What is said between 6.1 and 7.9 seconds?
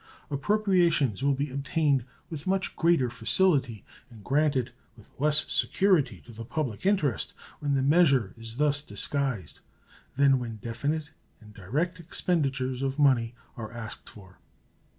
to the public interest when the